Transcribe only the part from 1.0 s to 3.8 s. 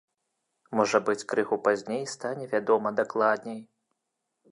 быць, крыху пазней стане вядома дакладней.